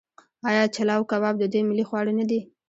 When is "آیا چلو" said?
0.49-0.99